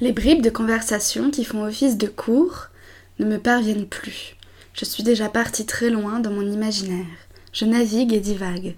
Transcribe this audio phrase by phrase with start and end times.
[0.00, 2.66] Les bribes de conversation qui font office de cours
[3.20, 4.36] ne me parviennent plus.
[4.72, 7.06] Je suis déjà partie très loin dans mon imaginaire.
[7.52, 8.74] Je navigue et divague.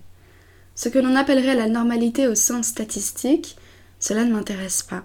[0.74, 3.56] Ce que l'on appellerait la normalité au sens statistique,
[3.98, 5.04] cela ne m'intéresse pas.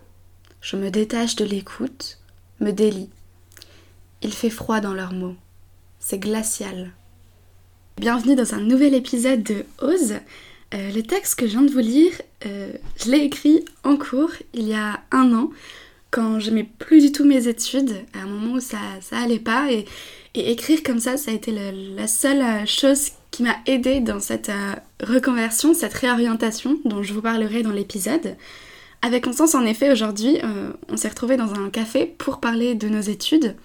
[0.60, 2.20] Je me détache de l'écoute,
[2.60, 3.10] me délie.
[4.22, 5.38] Il fait froid dans leurs mots.
[6.00, 6.92] C'est glacial.
[7.98, 10.16] Bienvenue dans un nouvel épisode de Ose.
[10.74, 12.14] Euh, le texte que je viens de vous lire,
[12.46, 15.52] euh, je l'ai écrit en cours il y a un an,
[16.12, 19.72] quand j'aimais plus du tout mes études, à un moment où ça, ça allait pas,
[19.72, 19.86] et,
[20.34, 24.52] écrire comme ça, ça a été la seule euh, chose qui m'a aidée dans cette
[25.02, 28.36] reconversion, cette réorientation dont je vous parlerai dans l'épisode.
[29.02, 30.38] Avec Constance, en effet, aujourd'hui,
[30.90, 33.56] on s'est retrouvés dans un café pour parler de nos études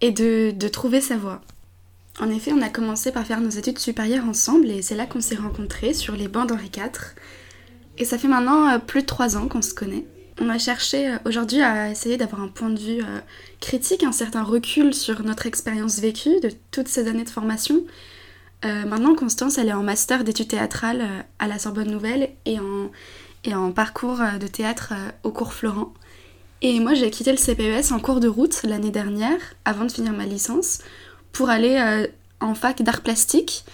[0.00, 1.40] et de, trouver sa voie.
[2.18, 5.20] En effet, on a commencé par faire nos études supérieures ensemble et c'est là qu'on
[5.20, 7.14] s'est rencontrés sur les bancs d'Henri IV.
[7.98, 10.04] Et ça fait maintenant euh, plus de trois ans qu'on se connaît.
[10.40, 13.20] On a cherché euh, aujourd'hui à essayer d'avoir un point de vue euh,
[13.60, 17.84] critique, un certain recul sur notre expérience vécue de toutes ces années de formation.
[18.62, 21.02] maintenant, Constance, elle est en master d'études théâtrales
[21.38, 22.90] à la Sorbonne Nouvelle et en,
[23.44, 25.94] et en parcours de théâtre au cours Florent.
[26.62, 30.12] Et moi, j'ai quitté le CPES en cours de route l'année dernière, avant de finir
[30.12, 30.80] ma licence,
[31.32, 32.06] pour aller euh,
[32.40, 33.64] en fac d'art plastique.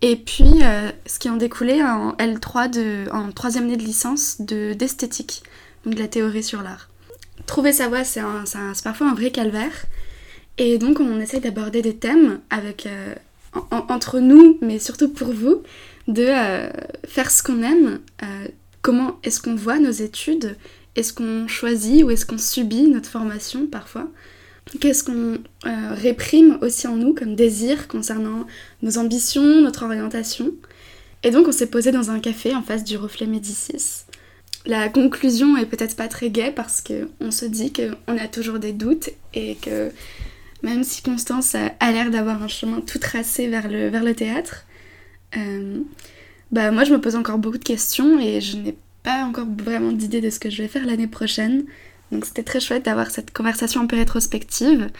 [0.00, 4.40] Et puis, euh, ce qui en découlait en L3, de, en troisième année de licence
[4.40, 5.42] d'esthétique,
[5.84, 6.88] donc de la théorie sur l'art.
[7.46, 8.22] Trouver sa voie, c'est
[8.84, 9.86] parfois un vrai calvaire.
[10.58, 13.14] Et donc, on essaye d'aborder des thèmes avec, euh,
[13.70, 15.62] entre nous, mais surtout pour vous,
[16.06, 16.26] de
[17.06, 18.00] faire ce qu'on aime,
[18.82, 20.56] comment est-ce qu'on voit nos études,
[20.96, 24.08] est-ce qu'on choisit ou est-ce qu'on subit notre formation parfois?
[24.80, 28.46] Qu'est-ce qu'on euh, réprime aussi en nous comme désir concernant
[28.82, 30.52] nos ambitions, notre orientation?
[31.22, 34.04] Et donc on s'est posé dans un café en face du reflet Médicis.
[34.66, 38.72] La conclusion est peut-être pas très gaie parce qu'on se dit qu'on a toujours des
[38.72, 39.90] doutes et que
[40.62, 44.66] même si Constance a l'air d'avoir un chemin tout tracé vers le, vers le théâtre,
[45.36, 45.80] euh,
[46.52, 49.92] bah moi je me pose encore beaucoup de questions et je n'ai pas encore vraiment
[49.92, 51.64] d'idée de ce que je vais faire l'année prochaine.
[52.12, 54.90] Donc c'était très chouette d'avoir cette conversation un peu rétrospective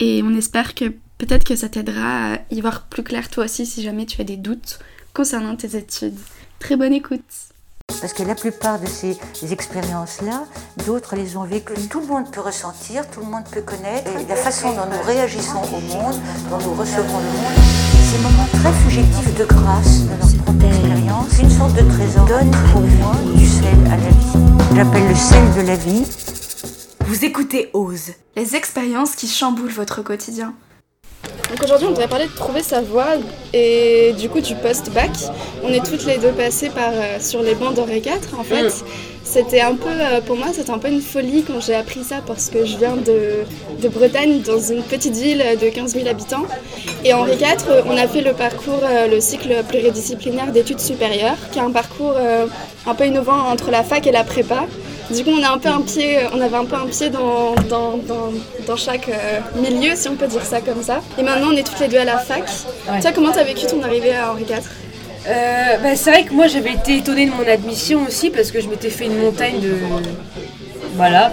[0.00, 0.86] et on espère que
[1.18, 4.24] peut-être que ça t'aidera à y voir plus clair toi aussi si jamais tu as
[4.24, 4.80] des doutes
[5.12, 6.18] concernant tes études.
[6.58, 7.53] Très bonne écoute.
[8.04, 9.16] Parce que la plupart de ces
[9.50, 10.44] expériences-là,
[10.84, 11.72] d'autres les ont vécues.
[11.88, 14.10] Tout le monde peut ressentir, tout le monde peut connaître.
[14.28, 17.64] La façon dont nous réagissons au monde, dont nous recevons le monde,
[18.12, 22.50] ces moments très fugitifs de grâce de notre propre expérience, une sorte de trésor, donne
[22.72, 24.76] pour moi du sel à la vie.
[24.76, 26.04] J'appelle le sel de la vie
[27.06, 30.54] vous écoutez Ose, les expériences qui chamboulent votre quotidien.
[31.54, 33.10] Donc aujourd'hui, on devrait parler de trouver sa voie
[33.52, 35.12] et du coup du post-bac.
[35.62, 38.84] On est toutes les deux passées par, euh, sur les bancs d'Henri IV en fait.
[39.22, 42.16] C'était un peu, euh, pour moi, c'était un peu une folie quand j'ai appris ça
[42.26, 43.44] parce que je viens de,
[43.80, 46.42] de, Bretagne, dans une petite ville de 15 000 habitants.
[47.04, 51.60] Et Henri IV, on a fait le parcours, euh, le cycle pluridisciplinaire d'études supérieures, qui
[51.60, 52.16] est un parcours
[52.84, 54.66] un peu innovant entre la fac et la prépa.
[55.10, 57.54] Du coup, on, a un peu un pied, on avait un peu un pied dans,
[57.68, 57.98] dans,
[58.66, 61.00] dans, chaque euh, milieu, si on peut dire ça comme ça.
[61.18, 62.44] Et maintenant, on est toutes les deux à la fac.
[63.00, 64.60] Toi, comment t'as vécu ton arrivée à Henri IV
[65.28, 68.60] euh, bah, C'est vrai que moi, j'avais été étonnée de mon admission aussi parce que
[68.60, 69.76] je m'étais fait une montagne de.
[70.96, 71.32] Voilà.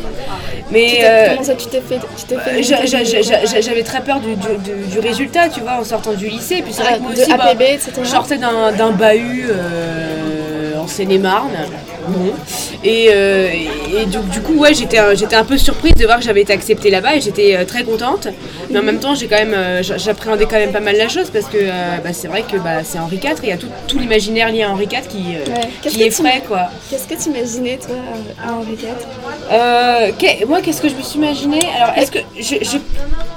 [0.72, 2.00] Mais euh, comment ça tu t'es fait,
[3.62, 6.62] J'avais très peur du, du, résultat, tu vois, en sortant du lycée.
[6.62, 9.50] Puis c'est vrai ah, que moi aussi, APB, bah, je sortais d'un bahut
[10.78, 11.52] en Seine-et-Marne.
[12.86, 13.52] Euh,
[13.94, 16.54] et, donc, du coup, ouais, j'étais, j'étais un peu surprise de voir que j'avais été
[16.54, 18.28] acceptée là-bas et j'étais euh, très contente.
[18.70, 21.30] Mais en même temps, j'ai quand même, euh, j'appréhendais quand même pas mal la chose
[21.32, 21.58] parce que
[22.04, 24.52] bah, c'est vrai que bah, c'est Henri IV et il y a tout, tout l'imaginaire
[24.52, 25.24] lié à Henri IV qui,
[25.90, 26.42] qui est frais.
[26.48, 26.70] Quoi.
[26.90, 27.96] Qu'est-ce que tu imaginais, toi,
[28.44, 32.78] à Henri IV Moi, qu'est-ce que je me suis imaginé Alors, est-ce que je,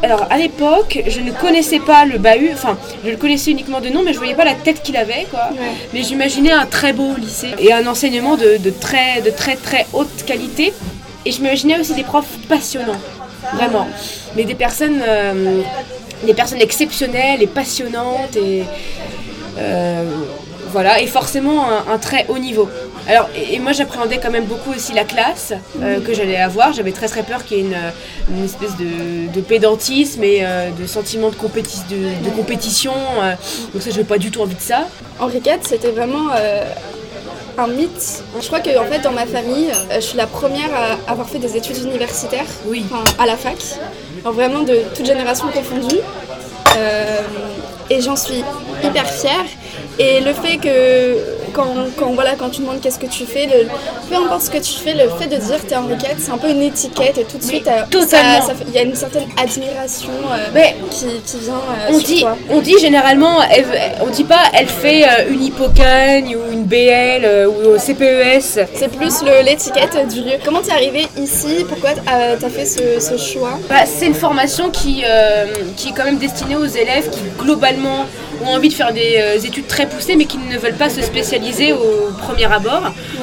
[0.03, 3.89] alors à l'époque, je ne connaissais pas le bahut, enfin, je le connaissais uniquement de
[3.89, 5.49] nom, mais je voyais pas la tête qu'il avait, quoi.
[5.93, 9.87] Mais j'imaginais un très beau lycée et un enseignement de de, très, de très très
[9.93, 10.73] haute qualité.
[11.27, 13.01] Et je m'imaginais aussi des profs passionnants,
[13.55, 13.89] vraiment.
[14.37, 15.63] Mais des personnes, euh,
[16.25, 18.65] des personnes exceptionnelles et passionnantes et
[19.59, 20.05] euh,
[20.71, 22.69] voilà, et forcément un, très haut niveau.
[23.09, 26.73] Alors, et, moi j'appréhendais quand même beaucoup aussi la classe euh, que j'allais avoir.
[26.73, 27.75] J'avais très très peur qu'il y ait
[28.29, 30.45] une, espèce de, pédantisme et
[30.79, 32.93] de sentiment de, de, compétition.
[33.73, 34.89] donc ça, j'avais pas du tout envie de ça.
[35.21, 36.31] Henri IV, c'était vraiment
[37.59, 38.23] un mythe.
[38.41, 41.29] Je crois que en fait dans ma famille, euh, je suis la première à avoir
[41.29, 42.85] fait des études universitaires, oui.
[43.19, 43.59] à la fac,
[44.25, 46.01] vraiment de toute génération confondue.
[46.77, 47.21] Euh,
[47.91, 48.43] et j'en suis
[48.83, 49.45] hyper fière.
[49.99, 51.19] Et le fait que
[51.55, 53.69] quand, quand, voilà, quand tu demandes qu'est-ce que tu fais, le,
[54.11, 56.17] peu importe ce que tu fais, le fait de dire que tu es Henri IV,
[56.19, 57.83] c'est un peu une étiquette et tout de suite, euh,
[58.69, 62.21] il y a une certaine admiration euh, Mais qui, qui vient euh, on sur dit,
[62.21, 62.37] toi.
[62.51, 63.65] on dit généralement, elle-
[64.03, 68.67] on dit pas elle fait euh, une hippocagne ou une BL ou CPES.
[68.75, 70.33] C'est plus l'étiquette du lieu.
[70.45, 71.65] Comment t'es arrivé ici?
[71.69, 73.59] Pourquoi t'as fait ce, ce choix?
[73.69, 75.05] Bah, c'est une formation qui,
[75.77, 78.07] qui est quand même destinée aux élèves qui globalement
[78.43, 81.03] ont envie de faire des euh, études très poussées mais qui ne veulent pas se
[81.03, 82.83] spécialiser au premier abord.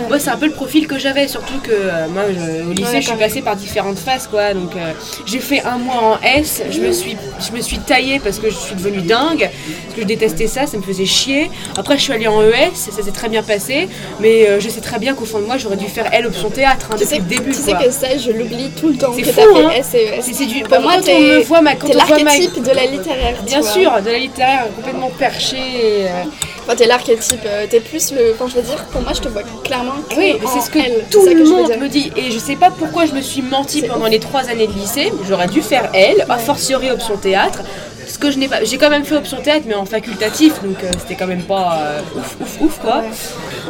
[0.10, 2.92] Moi c'est un peu le profil que j'avais, surtout que euh, moi je- au lycée
[2.96, 4.54] Ouais, je suis passée par différentes phases quoi.
[4.54, 4.92] Donc euh,
[5.25, 8.50] j'ai fait un mois en S, je me suis, je me suis taillée parce que
[8.50, 11.50] je suis devenue dingue, parce que je détestais ça, ça me faisait chier.
[11.78, 13.88] Après je suis allée en ES, ça s'est très bien passé,
[14.19, 16.50] mais euh, je sais très bien qu'au fond de moi j'aurais dû faire L option
[16.50, 17.52] théâtre hein, Tu depuis sais, le début.
[17.52, 19.12] tu sais que ça, je l'oublie tout le temps.
[19.16, 19.69] C'est fou, hein.
[19.72, 20.22] fait S et ES.
[20.34, 22.72] C'est- du- bah, moi, quand on me voit ma- quand on voit ma- l'archétype de
[22.72, 23.36] la littéraire.
[23.46, 25.57] Bien sûr, de la littéraire complètement perchée.
[25.57, 26.24] et, euh,
[26.63, 28.33] Enfin, t'es l'archétype, euh, t'es plus le.
[28.33, 29.94] Enfin, je veux dire, pour moi, je te vois clairement.
[30.07, 32.12] que Oui, c'est ce que elle, tout le que monde me dit.
[32.15, 35.12] Et je sais pas pourquoi je me suis menti pendant les trois années de lycée.
[35.27, 37.62] J'aurais dû faire L, a fortiori option théâtre.
[38.07, 38.63] Ce que je n'ai pas.
[38.63, 41.77] J'ai quand même fait option théâtre, mais en facultatif, donc euh, c'était quand même pas
[41.80, 43.03] euh, ouf, ouf, ouf quoi.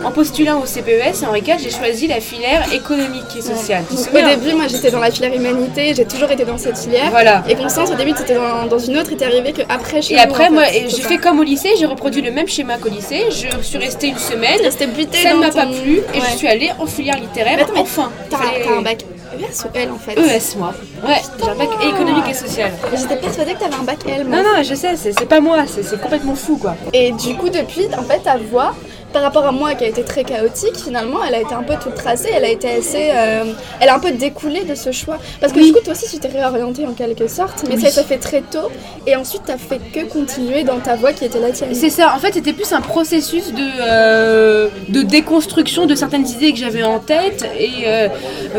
[0.04, 3.84] En postulant au CPES, Henri IV, j'ai choisi la filière économique et sociale.
[3.92, 3.96] Au
[4.30, 7.10] début, moi, j'étais dans la filière humanité, j'ai toujours été dans cette filière.
[7.12, 7.44] Voilà.
[7.50, 10.18] Et Constance, au début, t'étais dans, dans une autre, et t'es arrivée qu'après chez Et
[10.18, 12.78] nous, après, en moi, fait, j'ai fait comme au lycée, j'ai reproduit le même schéma
[12.78, 13.26] qu'au lycée.
[13.30, 14.60] Je suis restée une semaine.
[14.96, 16.26] Butée Ça ne m'a pas plu et Ouais.
[16.32, 17.54] je suis allée en filière littéraire.
[17.56, 19.06] Mais attends, mais enfin, T'as Fallait- un bac
[19.40, 20.74] ES ou L en fait ES, moi.
[21.08, 22.72] Ouais, j'ai un bac économique et social.
[22.92, 24.38] Mais J'étais persuadée que t'avais un bac L, moi.
[24.38, 26.76] Non, non, je sais, c'est pas moi, c'est complètement fou quoi.
[26.94, 28.74] Et du coup, depuis, en fait, ta voix,
[29.12, 31.74] par rapport à moi qui a été très chaotique, finalement, elle a été un peu
[31.82, 33.10] toute tracée, elle a été assez.
[33.14, 33.44] euh,
[33.80, 35.18] elle a un peu découlé de ce choix.
[35.40, 35.68] Parce que Oui.
[35.68, 37.82] du coup, toi aussi, tu t'es réorientée en quelque sorte, mais Oui.
[37.82, 38.70] ça s'est fait très tôt,
[39.08, 41.74] et ensuite, t'as fait que continuer dans ta voix qui était la tienne.
[41.74, 46.52] C'est ça, en fait, c'était plus un processus de, euh, de déconstruction de certaines idées
[46.54, 47.46] que j'avais en tête.
[47.60, 48.08] Et euh,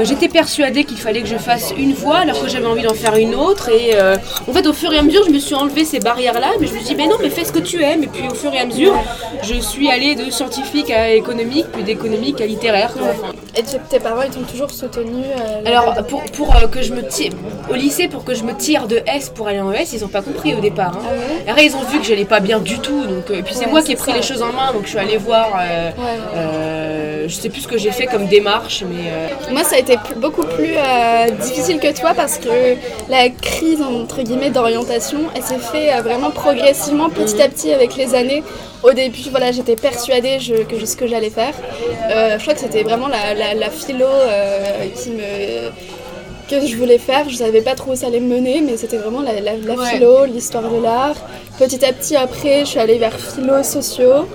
[0.03, 3.17] j'étais persuadée qu'il fallait que je fasse une voix alors que j'avais envie d'en faire
[3.17, 3.69] une autre.
[3.71, 3.93] Et
[4.49, 6.49] en fait, au fur et à mesure, je me suis enlevé ces barrières-là.
[6.61, 8.03] Mais je me suis dit, mais non, mais fais ce que tu aimes.
[8.05, 8.95] Et puis au fur et à mesure,
[9.43, 12.91] je suis allée de scientifique à économique, puis d'économique à littéraire.
[13.57, 17.07] Et tes parents, ils t'ont toujours soutenu euh, Alors pour, pour euh, que je me
[17.07, 17.33] tire
[17.71, 20.09] au lycée pour que je me tire de S pour aller en ES, ils ont
[20.09, 20.97] pas compris au départ.
[20.97, 21.03] hein.
[21.47, 23.55] Ah Après ils ont vu que j'allais pas bien du tout, donc euh, et puis
[23.55, 24.17] c'est Ouais, moi qui ai pris ça.
[24.17, 25.49] les choses en main, donc je suis allée voir.
[25.55, 25.93] Ouais,
[27.29, 29.97] je sais plus ce que j'ai fait comme démarche, mais euh, Moi, ça a été
[30.17, 32.77] beaucoup plus euh, difficile que toi parce que
[33.11, 37.97] la crise entre guillemets d'orientation, elle s'est fait euh, vraiment progressivement, petit à petit avec
[37.97, 38.43] les années.
[38.83, 41.55] Au début, voilà, j'étais persuadée je- que ce que j'allais faire.
[42.11, 45.71] Euh, je crois que c'était vraiment la, philo euh, qui me
[46.49, 47.29] que je voulais faire.
[47.29, 49.75] Je savais pas trop où ça allait me mener, mais c'était vraiment la, la- la
[49.75, 49.87] Ouais.
[49.87, 51.17] philo, l'histoire de l'art.
[51.59, 54.27] Petit à petit, après, je suis allée vers philo, sociaux.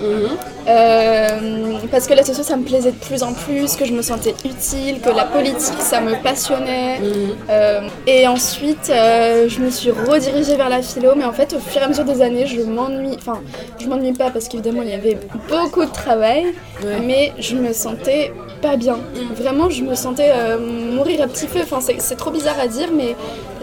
[0.68, 4.02] Euh, parce que la socio ça me plaisait de plus en plus, que je me
[4.02, 7.00] sentais utile, que la politique ça me passionnait.
[7.48, 11.58] Euh, et ensuite euh, je me suis redirigée vers la philo, mais en fait au
[11.58, 13.40] fur et à mesure des années je m'ennuie, enfin
[13.80, 15.18] je m'ennuie pas parce qu'évidemment il y avait
[15.48, 16.44] beaucoup de travail,
[16.84, 17.00] Ouais.
[17.04, 18.98] mais je me sentais pas bien.
[19.34, 22.88] Vraiment je me sentais euh, mourir à petit feu, enfin c'est trop bizarre à dire,
[22.94, 23.16] mais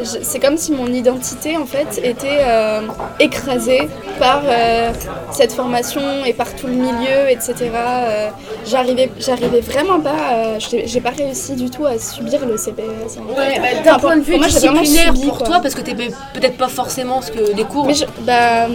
[0.03, 2.81] c'est comme si mon identité en fait était euh,
[3.19, 3.87] écrasée
[4.19, 4.91] par euh,
[5.31, 7.55] cette formation et par tout le milieu, etc.
[7.75, 8.29] Euh,
[8.65, 13.17] j'arrivais, j'arrivais vraiment pas, j'ai pas réussi du tout à subir le CPS.
[13.17, 13.39] en fait.
[13.39, 15.47] ouais, bah, d'un point de vue moi, disciplinaire subi, pour quoi.
[15.47, 17.85] toi, parce que t'es peut-être pas forcément ce que les cours.
[17.85, 18.67] Mais je- bah,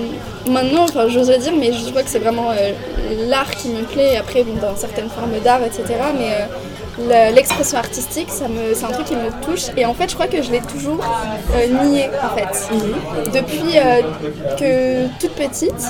[0.48, 2.50] maintenant, enfin, j'ose le dire, mais je vois que c'est vraiment
[3.28, 4.16] l'art qui me plaît.
[4.16, 5.84] Après, bon, dans certaines formes d'art, etc.
[6.18, 6.46] Mais
[7.08, 9.66] l'expression artistique, ça me, c'est un truc qui me touche.
[9.76, 11.00] Et en fait, je crois que je l'ai toujours
[11.54, 12.68] euh, nié, en fait.
[13.32, 14.02] Depuis euh,
[14.58, 15.80] que toute petite,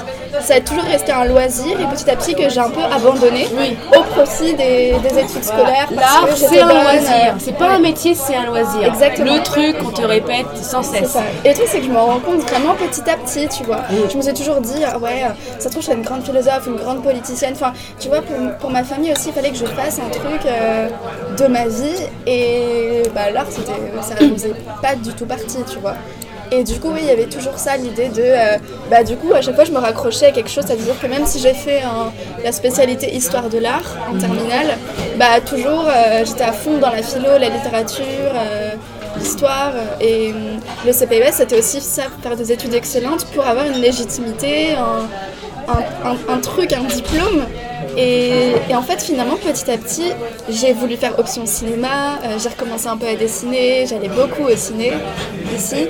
[0.40, 1.79] ça a toujours resté un loisir.
[1.81, 3.76] Et petit à petit, que j'ai un peu abandonné Oui.
[3.97, 5.88] au profit des, des études scolaires.
[5.95, 7.35] L'art, c'est un bonne, loisir.
[7.38, 8.85] C'est pas un métier, c'est un loisir.
[8.85, 9.35] Exactement.
[9.35, 11.11] Le truc qu'on te répète sans cesse.
[11.11, 11.23] ça.
[11.45, 13.81] Et le truc, c'est que je me rends compte vraiment petit à petit, tu vois.
[14.11, 15.23] Je me suis toujours dit, ah ouais,
[15.59, 17.52] ça se trouve, je suis une grande philosophe, une grande politicienne.
[17.55, 20.40] Enfin, tu vois, pour, pour ma famille aussi, il fallait que je fasse un truc
[20.47, 20.88] euh,
[21.38, 22.02] de ma vie.
[22.26, 25.95] Et bah, l'art, c'était, ça faisait pas du tout partie, tu vois.
[26.52, 28.23] Et du coup, oui, il y avait toujours ça, l'idée de.
[28.23, 28.59] euh,
[28.90, 31.25] bah, du coup, à chaque fois, je me raccrochais à quelque chose, c'est-à-dire que même
[31.25, 31.80] si j'ai fait
[32.45, 34.76] la spécialité histoire de l'art en terminale,
[35.16, 38.04] bah, toujours, euh, j'étais à fond dans la philo, la littérature.
[38.35, 38.71] euh,
[39.19, 43.80] l'histoire et euh, le CPES c'était aussi ça faire des études excellentes pour avoir une
[43.80, 47.45] légitimité un- un truc un diplôme
[47.97, 50.12] Et, en fait, finalement, petit à petit,
[50.49, 54.56] j'ai voulu faire option cinéma, euh, j'ai recommencé un peu à dessiner, j'allais beaucoup au
[54.56, 54.92] ciné
[55.54, 55.88] ici.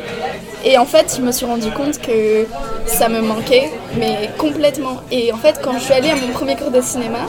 [0.64, 2.47] Et en fait, je me suis rendu compte que
[2.87, 5.02] ça me manquait, mais complètement.
[5.11, 7.21] Et en fait, quand je suis allée à mon premier cours de cinéma,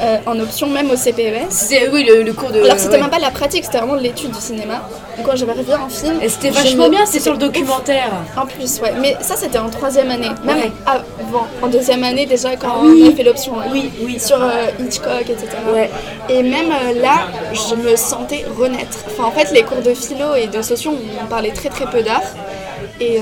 [0.00, 2.60] euh, en option même au CPES, C'est oui le, le cours de.
[2.62, 3.00] alors c'était ouais.
[3.00, 4.82] même pas la pratique, c'était vraiment l'étude du cinéma.
[5.16, 7.44] Donc quand j'avais revu un film, Et c'était vachement me- bien, c'était sur le ouf.
[7.44, 8.10] documentaire.
[8.36, 8.92] En plus, ouais.
[9.00, 10.28] Mais ça, c'était en troisième année.
[10.44, 10.72] Même Ouais.
[10.86, 13.04] avant, en deuxième année déjà, quand Ah oui.
[13.06, 13.54] on a fait l'option.
[13.72, 14.20] Oui, oui.
[14.20, 15.46] Sur euh, Hitchcock, etc.
[15.72, 15.90] Ouais.
[16.28, 18.98] Et même euh, là, je me sentais renaître.
[19.06, 22.02] Enfin, en fait, les cours de philo et de socio, on parlait très très peu
[22.02, 22.20] d'art.
[23.00, 23.18] Et,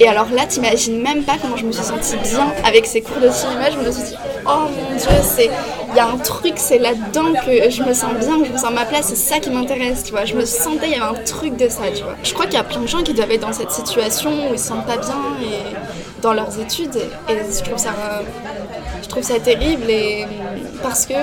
[0.00, 3.20] et alors là, t'imagines même pas comment je me suis sentie bien avec ces cours
[3.20, 3.70] de cinéma.
[3.70, 5.50] Je me suis dit, oh mon dieu, c'est.
[5.90, 8.58] Il y a un truc, c'est là-dedans que je me sens bien, que je me
[8.58, 10.26] sens à ma place, c'est ça qui m'intéresse, tu vois.
[10.26, 12.14] Je me sentais, il y avait un truc de ça, tu vois.
[12.22, 14.52] Je crois qu'il y a plein de gens qui doivent être dans cette situation où
[14.52, 15.16] ils se sentent pas bien
[16.20, 16.96] dans leurs études.
[17.28, 17.94] Et je trouve ça,
[19.02, 20.26] je trouve ça terrible et
[20.82, 21.14] parce que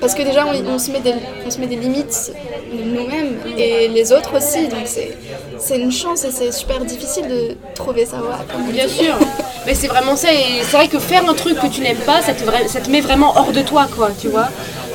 [0.00, 1.14] parce que déjà on, on se met des
[1.46, 2.32] on se met des limites
[2.72, 4.68] nous-mêmes et les autres aussi.
[4.68, 5.16] Donc c'est
[5.60, 8.38] c'est une chance et c'est super difficile de trouver sa voie.
[8.72, 9.14] Bien sûr.
[9.66, 10.32] Mais c'est vraiment ça.
[10.32, 12.90] Et c'est vrai que faire un truc que tu n'aimes pas, ça te, ça te
[12.90, 14.48] met vraiment hors de toi, quoi, tu vois.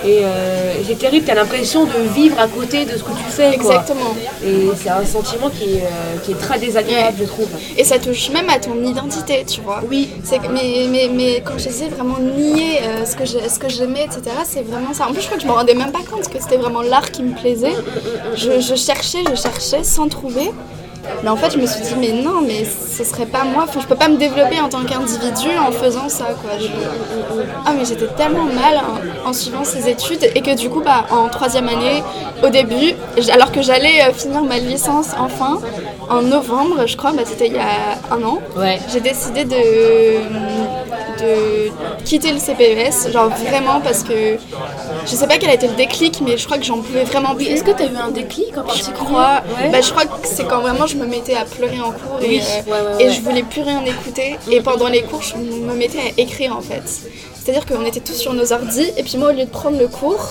[0.06, 3.58] Et euh, c'est terrible, t'as l'impression de vivre à côté de ce que tu fais,
[3.58, 3.74] quoi.
[3.76, 4.16] Exactement.
[4.46, 7.48] Et c'est un sentiment qui est, euh, qui est très désagréable, je trouve.
[7.76, 9.82] Et ça touche même à ton identité, tu vois.
[9.90, 10.10] Oui.
[10.24, 13.68] C'est mais, mais, mais quand je disais vraiment nier euh, ce que j'ai- ce que
[13.70, 15.08] j'aimais, etc., c'est vraiment ça.
[15.08, 17.10] En plus, je crois que je me rendais même pas compte que c'était vraiment l'art
[17.12, 17.74] qui me plaisait.
[18.36, 20.52] Je, je cherchais, je cherchais sans trouver.
[21.24, 23.66] Mais en fait, je me suis dit, mais non, mais ce serait pas moi.
[23.68, 26.52] Faut- je peux pas me développer en tant qu'individu en faisant ça, quoi.
[26.60, 26.68] Je-
[27.66, 28.80] Ah, mais j'étais tellement mal
[29.26, 32.04] en, en suivant ces études et que du coup, bah, en troisième année,
[32.44, 32.94] au début,
[33.32, 35.60] alors que j'allais euh, finir ma licence enfin,
[36.10, 38.80] en novembre, je crois, bah, c'était il y a un an, Ouais.
[38.92, 39.56] j'ai décidé de,
[41.20, 44.38] de quitter le CPES, genre vraiment parce que
[45.06, 47.36] je sais pas quel a été le déclic, mais je crois que j'en pouvais vraiment
[47.36, 47.46] plus.
[47.46, 49.70] Est-ce que t'as eu un déclic en Je particulier crois, Ouais.
[49.72, 52.28] bah, je crois que c'est quand vraiment je me mettais à pleurer en cours et,
[52.28, 54.38] Oui, euh, ouais, ouais, et je voulais plus rien écouter.
[54.52, 56.84] Et pendant les cours, je me mettais à écrire en fait.
[57.46, 59.88] C'est-à-dire qu'on était tous sur nos ordis et puis moi au lieu de prendre le
[59.88, 60.30] cours,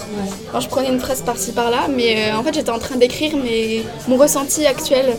[0.59, 3.85] je prenais une phrase par-ci par-là, mais euh, en fait j'étais en train d'écrire mes,
[4.09, 5.14] mon ressenti actuel.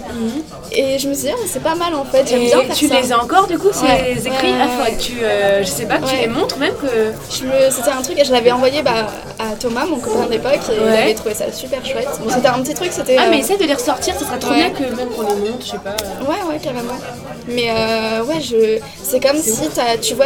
[0.73, 2.89] Et je me suis dit, ah, c'est pas mal en fait, j'aime bien faire tu
[2.89, 2.99] ça.
[2.99, 4.11] les as encore du coup ces Ouais.
[4.11, 6.85] écrits Ouais, Ah, que tu, euh, je sais pas, que tu les montres même que.
[7.45, 9.07] Me- C'était un truc, et je l'avais envoyé bah,
[9.39, 12.09] à Thomas, mon copain d'époque, et il avait trouvé ça super chouette.
[12.21, 13.15] Bon, c'était un petit truc, c'était.
[13.17, 15.49] Ah euh, mais essaie de les ressortir, ça serait trop bien que même qu'on les
[15.49, 15.91] montre, je sais pas.
[15.91, 16.29] euh.
[16.29, 16.93] Ouais, ouais, carrément.
[17.47, 18.79] Mais euh, ouais, je...
[19.03, 19.51] c'est comme si
[20.01, 20.25] tu, vois,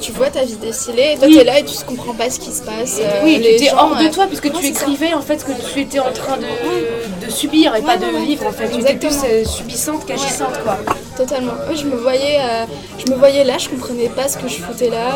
[0.00, 1.36] tu vois ta vie défiler, et toi Oui.
[1.38, 2.98] t'es là et tu ne comprends pas ce qui se passe.
[3.00, 4.68] euh, Oui, les tu gens, hors de euh, toi puisque ouais, tu ça.
[4.70, 7.96] écrivais en fait ce que tu étais en train de, de subir et Ouais, pas
[7.96, 8.68] de ouais, vivre en fait.
[8.68, 10.78] Tu étais plus euh, subissante qu'agissante quoi.
[11.16, 11.52] Totalement.
[11.74, 12.64] Je me voyais, euh,
[13.04, 15.08] je me voyais là, je comprenais pas ce que je foutais là.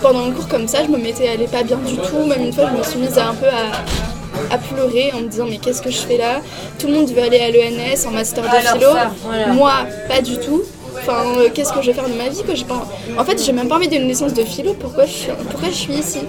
[0.00, 2.24] pendant le cours comme ça, je me mettais à aller pas bien du tout.
[2.26, 3.72] Même une fois, je me suis mise à un peu à,
[4.50, 6.40] à pleurer en me disant mais qu'est-ce que je fais là?
[6.78, 8.92] Tout le monde veut aller à l'ENS en master de Alors philo.
[8.92, 9.46] ça, voilà.
[9.48, 9.72] Moi,
[10.08, 10.62] pas du tout.
[11.02, 12.86] Enfin, euh, qu'est-ce que je vais faire de ma vie que j'ai pas...
[13.18, 14.74] En fait, j'ai même pas envie d'une licence de philo.
[14.74, 16.20] Pourquoi je suis, pourquoi je suis ici?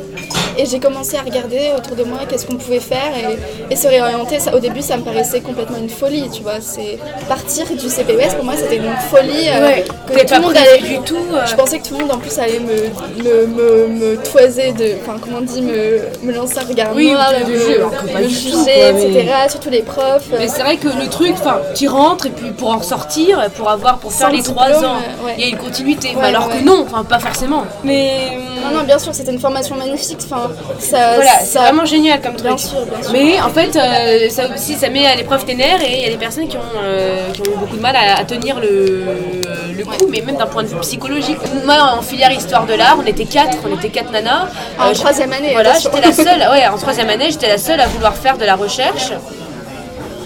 [0.57, 3.87] Et j'ai commencé à regarder autour de moi qu'est-ce qu'on pouvait faire et, et se
[3.87, 4.39] réorienter.
[4.39, 6.59] Ça, au début, ça me paraissait complètement une folie, tu vois.
[6.59, 6.97] C'est
[7.29, 9.47] partir du CPES pour moi, c'était une folie.
[9.47, 11.15] euh, Ouais, que tout le monde allait du tout.
[11.33, 11.45] euh.
[11.49, 14.95] Je pensais que tout le monde en plus allait me, me, me, me toiser de.
[15.01, 17.85] Enfin, comment on dit, me, me lancer un regard Oui, noir, me, jeu,
[18.19, 19.33] me juger, tout, quoi, mais- etc.
[19.49, 20.25] Surtout les profs.
[20.37, 23.69] Mais c'est vrai que le truc, enfin, tu rentres et puis pour en ressortir, pour
[23.69, 25.35] avoir, pour faire Sans les trois diplôme, ans, euh, ouais.
[25.37, 26.15] il y a une continuité.
[26.15, 26.59] Ouais, alors ouais.
[26.59, 27.63] que non, enfin pas forcément.
[27.83, 30.19] Mais Non, non, bien sûr, c'était une formation magnifique.
[30.25, 30.49] Enfin,
[30.79, 31.15] ça.
[31.15, 32.47] voilà, c'est vraiment génial comme truc.
[32.47, 33.11] Bien sûr, bien sûr.
[33.13, 36.05] Mais en fait, euh, ça aussi, ça met à l'épreuve tes nerfs et il y
[36.05, 38.59] a des personnes qui ont, euh, qui ont eu beaucoup de mal à, à tenir
[38.59, 39.03] le,
[39.77, 41.37] le coup, mais même d'un point de vue psychologique.
[41.65, 44.47] Moi, en filière histoire de l'art, on était quatre, on était quatre nanas.
[44.79, 46.39] En Euh, troisième année, Voilà, j'étais la seule.
[46.51, 49.11] Ouais, en troisième année, j'étais la seule à vouloir faire de la recherche.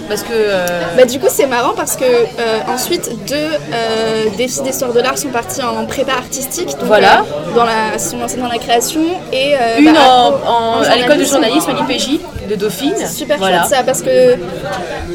[0.07, 0.33] Parce que.
[0.33, 0.65] euh,
[0.97, 4.99] Bah, du coup, c'est marrant parce que euh, ensuite, deux euh, des filles d'histoire de
[4.99, 6.69] l'art sont parties en prépa artistique.
[6.77, 7.21] Donc, Voilà.
[7.21, 9.01] euh, dans la, sont lancées dans la création.
[9.33, 11.69] Et, euh, une bah, en, à- en- en à l'école de journalisme.
[11.71, 12.19] à l'IPJ,
[12.49, 12.93] de Dauphine.
[12.97, 13.59] C'est super voilà.
[13.63, 14.37] chouette ça parce que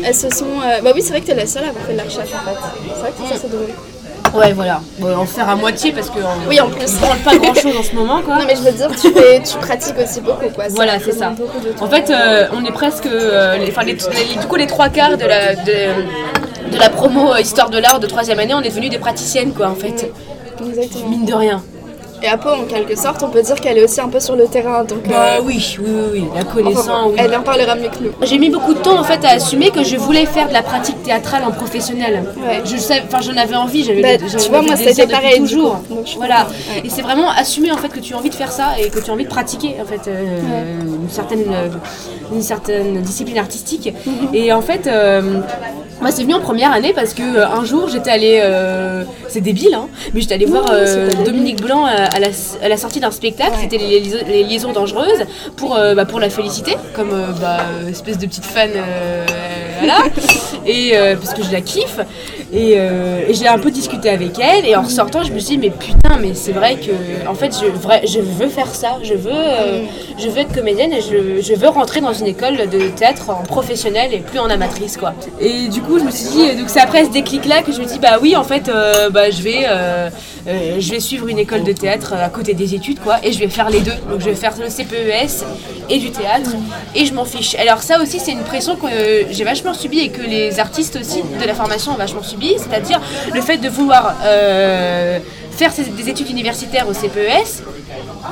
[0.04, 0.46] elles se sont.
[0.82, 2.48] Bah oui, c'est vrai que t'es la seule à avoir fait de la recherche en
[2.48, 2.56] fait.
[2.94, 3.68] C'est vrai que ça c'est drôle.
[4.34, 4.80] Ouais, voilà.
[4.98, 6.86] Bon, en faire à moitié parce que on- Oui, en plus.
[7.02, 8.36] on pas grand chose en ce moment, quoi.
[8.38, 10.64] Non, mais je veux dire, tu, fais, tu pratiques aussi beaucoup quoi.
[10.70, 11.32] Voilà, c'est ça.
[11.80, 14.88] En fait, euh, on est presque, euh, les, enfin, les- les- du coup, les trois
[14.88, 18.60] quarts de la, de, de la promo euh, Histoire de l'art de troisième année, on
[18.62, 20.12] est devenus des praticiennes, quoi, en fait.
[20.66, 21.08] Exactement.
[21.08, 21.62] Mine de rien.
[22.22, 24.36] Et à Pau, en quelque sorte, on peut dire qu'elle est aussi un peu sur
[24.36, 24.84] le terrain.
[24.84, 27.14] Donc, Bah euh, oui, oui, oui, oui, la connaissant, enfin, oui.
[27.18, 28.10] Elle en parlera mieux que nous.
[28.22, 30.62] J'ai mis beaucoup de temps en fait à assumer que je voulais faire de la
[30.62, 32.24] pratique théâtrale en professionnel.
[32.36, 32.60] Ouais.
[32.64, 35.82] Je savais, enfin j'en avais envie, j'avais Bah, tu vois, moi, c'était pareil, toujours.
[35.88, 35.94] coup.
[35.94, 36.46] Donc, voilà.
[36.74, 36.82] ouais.
[36.84, 38.98] Et c'est vraiment assumer en fait que tu as envie de faire ça et que
[39.00, 40.40] tu as envie de pratiquer en fait euh,
[41.02, 41.68] une certaine euh,
[42.32, 43.92] une certaine discipline artistique.
[44.06, 44.34] Mhm.
[44.34, 44.88] Et en fait.
[46.00, 49.40] Moi, c'est venu en première année parce que euh, un jour j'étais allée, euh, c'est
[49.40, 51.10] débile, hein, mais j'étais allée voir euh.
[51.24, 52.28] Dominique Blanc à, la,
[52.62, 53.58] à la sortie d'un spectacle, Ouais.
[53.62, 55.24] c'était les, liaisons- les liaisons dangereuses,
[55.56, 58.70] pour, bah, pour la féliciter, comme bah, espèce de petite fan,
[59.78, 59.98] voilà,
[60.66, 61.98] et parce que je la kiffe.
[62.52, 65.56] Et, euh, et j'ai un peu discuté avec elle, et en ressortant, je me suis
[65.56, 67.66] dit, mais putain, mais c'est vrai que, en fait, je,
[68.08, 69.82] je veux faire ça, je veux, euh,
[70.18, 73.42] je veux être comédienne et je, je veux rentrer dans une école de théâtre en
[73.44, 75.14] professionnel et plus en amatrice, quoi.
[75.40, 77.84] Et du coup, je me suis dit, donc c'est après ce déclic-là que je me
[77.84, 79.66] dis, bah oui, en fait, euh, bah, je vais,
[80.46, 83.32] euh, euh, je vais suivre une école de théâtre à côté des études, quoi, et
[83.32, 83.94] je vais faire les deux.
[84.08, 85.44] Donc je vais faire le CPES
[85.88, 86.50] et du théâtre,
[86.94, 87.54] et je m'en fiche.
[87.56, 90.98] Alors ça aussi, c'est une pression que euh, j'ai vachement subie et que les artistes
[91.00, 93.00] aussi de la formation ont vachement subi, c'est-à-dire
[93.32, 95.18] le fait de vouloir euh,
[95.50, 97.62] faire des études universitaires au CPES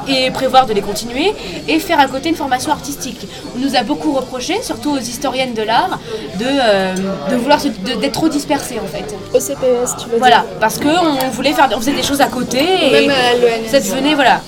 [0.09, 1.33] et prévoir de les continuer
[1.67, 3.27] et faire à côté une formation artistique.
[3.57, 5.99] On nous a beaucoup reproché, surtout aux historiennes de l'art,
[6.39, 6.95] de, euh,
[7.31, 7.59] de vouloir
[8.01, 9.15] d'être trop dispersées en fait.
[9.35, 12.27] Au CPS, tu veux Voilà, parce que on voulait faire, on faisait des choses à
[12.27, 13.69] côté et Même à l'ENS.
[13.71, 14.41] ça devenait voilà.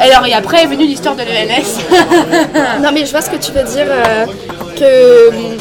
[0.00, 1.80] Alors et après est venue l'histoire de l'ENS.
[2.82, 4.26] Non mais je vois ce que tu veux dire, euh,
[4.78, 5.56] que hum,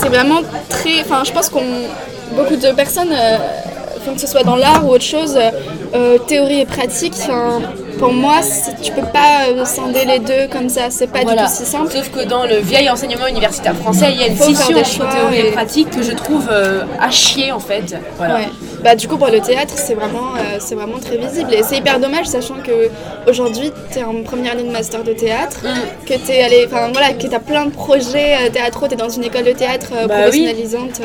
[0.00, 1.00] c'est vraiment très...
[1.00, 1.62] Enfin je pense qu'on...
[2.36, 3.36] Beaucoup de personnes, euh,
[4.02, 5.50] enfin, que ce soit dans l'art ou autre chose, euh,
[5.94, 7.60] euh, théorie et pratique, enfin,
[7.98, 8.36] pour moi
[8.82, 11.42] tu peux pas euh, scinder les deux comme ça, c'est pas Voilà.
[11.44, 11.92] du tout si simple.
[11.92, 15.36] Sauf que dans le vieil enseignement universitaire français, il y a une scission entre théorie
[15.38, 17.94] et et- pratique que je trouve euh, à chier en fait.
[18.18, 18.34] Voilà.
[18.36, 18.48] Ouais.
[18.84, 21.52] Bah du coup pour le théâtre c'est vraiment euh, c'est vraiment très visible.
[21.54, 22.88] Et c'est hyper dommage sachant que
[23.28, 26.06] aujourd'hui tu es en première année de master de théâtre Mm.
[26.06, 29.44] que tu voilà que as plein de projets euh, théâtraux tu es dans une école
[29.44, 31.00] de théâtre euh, Bah professionnalisante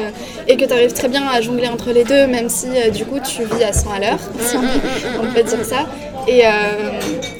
[0.47, 3.19] et que tu arrives très bien à jongler entre les deux même si du coup
[3.19, 5.85] tu vis à 100 à l'heure Mm, si on peut- on peut dire ça
[6.27, 6.49] et, euh,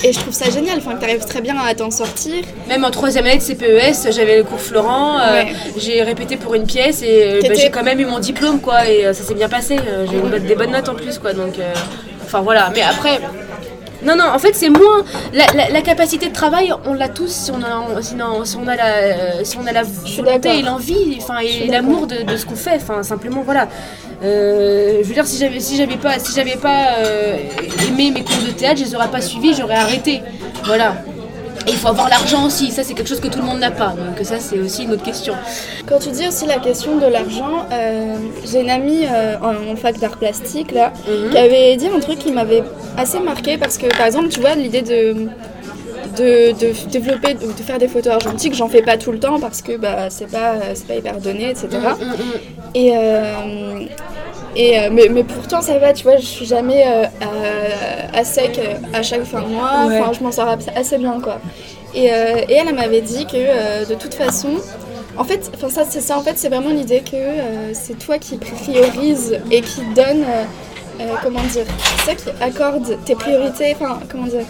[0.04, 2.84] et je trouve ça génial enfin que tu arrives très bien à t'en sortir Même
[2.86, 5.48] en troisième année de CPES, j'avais le cours Florent, euh, Ouais.
[5.78, 8.88] j'ai répété pour une pièce et euh, bah, j'ai quand même eu mon diplôme quoi
[8.90, 9.78] et ça s'est bien passé.
[10.10, 11.56] J'ai eu des bonnes notes en plus quoi donc
[12.26, 12.72] enfin voilà.
[12.74, 13.20] Mais après.
[14.04, 15.04] Non, non, en fait, c'est moins.
[15.34, 18.14] La, la- la capacité de travail, on l'a tous si on a, si
[18.58, 22.38] on- a la, si on a la volonté et l'envie, enfin, et l'amour de, de
[22.38, 22.76] ce qu'on fait.
[22.76, 23.68] Enfin, simplement, voilà.
[24.24, 27.38] Euh, je veux dire, si j'avais, si j'avais pas, si j'avais pas euh,
[27.88, 30.22] aimé mes cours de théâtre, je les aurais pas suivis, j'aurais arrêté.
[30.64, 30.96] Voilà.
[31.68, 33.72] Et il faut avoir l'argent aussi, ça c'est quelque chose que tout le monde n'a
[33.72, 35.34] pas, donc ça c'est aussi une autre question.
[35.86, 39.76] Quand tu dis aussi la question de l'argent, euh, j'ai une amie euh, en, en
[39.76, 41.30] fac d'art plastique là, Mhm.
[41.32, 42.64] qui avait dit un truc qui m'avait
[42.98, 45.28] assez marqué parce que par exemple, tu vois, l'idée de,
[46.18, 49.40] de, de développer, de, de faire des photos argentiques, j'en fais pas tout le temps
[49.40, 51.68] parce que bah, c'est pas, c'est pas hyper donné, etc.
[52.00, 52.06] Mm,
[52.76, 53.34] Et, euh,
[54.58, 58.24] et euh, mais, mais pourtant ça va, tu vois, je suis jamais euh, à, à
[58.24, 60.00] sec euh, à chaque fin de mois, Ouais.
[60.00, 61.38] enfin je m'en sors assez bien quoi.
[61.96, 64.50] Et, euh, et elle, elle m'avait dit que de toute façon,
[65.18, 67.18] en fait, enfin ça c'est ça en fait c'est vraiment l'idée que
[67.74, 70.24] c'est toi qui priorise et qui donne,
[71.24, 71.64] comment dire,
[71.98, 74.46] c'est toi qui accorde tes priorités, enfin comment dire,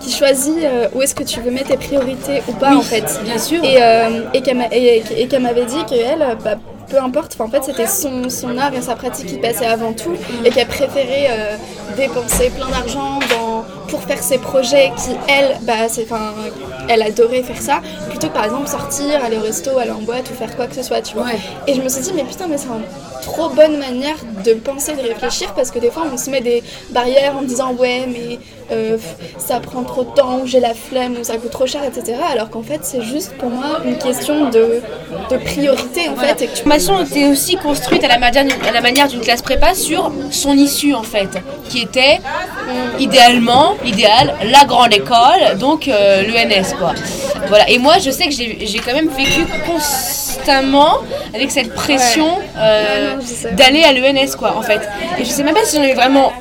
[0.00, 0.56] qui choisit
[0.94, 3.20] où est-ce que tu veux mettre tes priorités ou pas Oui, en fait.
[3.24, 3.62] Bien sûr.
[3.64, 3.78] Et,
[4.34, 6.56] et qu'elle m'a- et- et qu'elle m'avait dit qu'elle, bah,
[6.88, 10.14] peu importe, en fait c'était son, son art et sa pratique qui passait avant tout
[10.44, 11.56] et qu'elle préférait euh,
[11.96, 16.06] dépenser plein d'argent dans- pour faire ses projets qui, elle, bah, c'est-
[16.88, 20.30] elle adorait faire ça, plutôt que par exemple sortir, aller au resto, aller en boîte
[20.30, 21.24] ou faire quoi que ce soit, tu vois.
[21.26, 21.38] Ouais.
[21.68, 22.82] Et je me suis dit, mais putain, mais c'est une
[23.26, 26.62] trop bonne manière de penser, de réfléchir, parce que des fois, on se met des
[26.90, 28.38] barrières en disant, ouais, mais
[28.72, 28.96] euh,
[29.38, 32.18] ça prend trop de temps, ou j'ai la flemme, ou ça coûte trop cher, etc.
[32.32, 34.80] Alors qu'en fait, c'est juste pour moi une question de,
[35.30, 36.34] de priorité, en fait.
[36.34, 36.46] Que tu...
[36.68, 41.02] La formation était aussi construite à la manière d'une- classe prépa sur son issue en
[41.02, 41.28] fait,
[41.68, 42.18] qui était
[42.98, 46.92] idéalement, idéal, la grande école, donc euh, l'ENS quoi.
[47.48, 47.68] Voilà.
[47.70, 50.98] Et moi je sais que j'ai quand même vécu constamment
[51.34, 53.15] avec cette pression euh, Ouais.
[53.52, 54.80] D'aller à l'ENS quoi en fait.
[55.18, 56.32] Et je sais même pas si j'en avais vraiment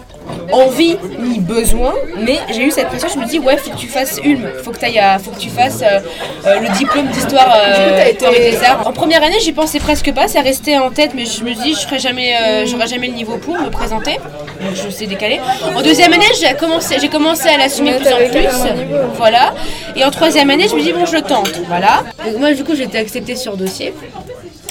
[0.51, 3.87] envie ni besoin, mais j'ai eu cette pression, je me dis ouais faut que tu
[3.87, 5.99] fasses une, faut que, ailles à, faut que tu fasses euh,
[6.45, 8.87] euh, le diplôme d'histoire euh, et des arts.
[8.87, 11.73] En première année j'y pensais presque pas, ça restait en tête mais je me dis
[11.73, 14.17] je ferai jamais, j'aurai jamais le niveau pour me présenter,
[14.61, 15.39] donc je sais décaler.
[15.75, 19.53] En deuxième année j'ai commencé, j'ai commencé à l'assumer de plus en plus, voilà.
[19.95, 22.03] Et en troisième année je me dis bon je le tente, voilà.
[22.25, 23.93] Donc moi du coup j'ai été acceptée sur dossier.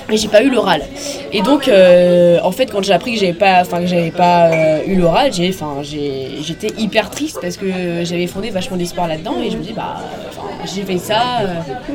[0.08, 0.82] Mais j'ai pas eu l'oral.
[1.32, 4.50] Et donc, euh, en fait, quand j'ai appris que j'avais pas, enfin que j'avais pas
[4.50, 7.66] euh, eu l'oral, j'ai, enfin, j'ai, j'étais hyper triste parce que
[8.02, 9.96] j'avais fondé vachement d'espoir là-dedans et je me dis bah,
[10.64, 11.94] j'ai fait ça, euh,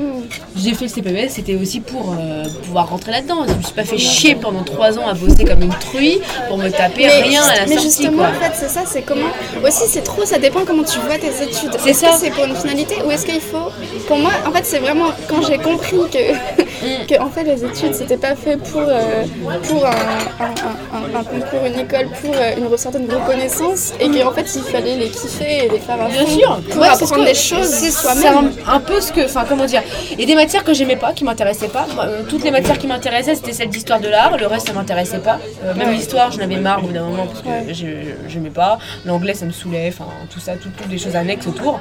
[0.55, 2.15] j'ai fait le CPS, c'était aussi pour
[2.63, 3.45] pouvoir rentrer là-dedans.
[3.47, 6.57] Je me suis pas fait chier pendant trois ans à bosser comme une truie pour
[6.57, 7.83] me taper rien à la mais sortie.
[7.83, 8.27] justement, quoi.
[8.27, 9.29] en fait, c'est ça, c'est comment.
[9.65, 11.75] Aussi, c'est trop, ça dépend comment tu vois tes études.
[11.79, 12.13] C'est Est-ce ça.
[12.19, 13.71] c'est pour une finalité ou est-ce qu'il faut.
[14.07, 16.63] Pour moi, en fait, c'est vraiment quand j'ai compris que.
[17.07, 19.23] Que en fait, les études, c'était pas fait pour, euh,
[19.67, 24.09] pour un, un- un- un- un concours, une école, pour euh, une certaine reconnaissance et
[24.09, 27.25] qu'en fait, il fallait les kiffer et les faire à Bien sûr, pour Ouais, apprendre
[27.25, 28.51] des choses c'est soi-même.
[28.67, 29.81] un, un peu ce que, enfin comment dire,
[30.21, 31.85] a des matières que j'aimais pas, qui m'intéressaient pas.
[32.03, 34.37] Euh, toutes les matières qui m'intéressaient, c'était celle d'histoire de l'art.
[34.37, 35.39] Le reste, ça m'intéressait pas.
[35.65, 35.93] Euh, même Ouais.
[35.95, 37.73] l'histoire, j'en avais marre au bout d'un moment parce que Ouais.
[37.73, 38.77] je- j'aimais pas.
[39.05, 39.89] L'anglais, ça me saoulait.
[39.93, 41.79] Enfin, tout ça, tout- toutes les choses annexes autour.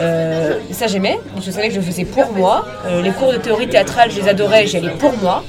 [0.00, 1.18] Ça, j'aimais.
[1.44, 2.64] Je savais que je le faisais pour moi.
[3.02, 4.66] Les cours de théorie théâtrale, je les adorais.
[4.66, 5.42] J'y allais pour moi.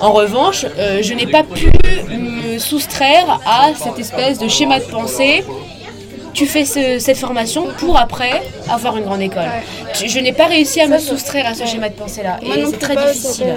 [0.00, 1.66] En revanche, euh, je n'ai pas pu
[2.10, 5.44] me soustraire à cette espèce de schéma de pensée
[6.34, 8.40] tu fais ce- cette formation pour après
[8.70, 9.50] avoir une grande école.
[9.94, 11.66] Tu- Je n'ai pas réussi à me soustraire à ce ouais.
[11.66, 12.38] schéma de pensée-là.
[12.42, 13.54] Et c'est très pas difficile.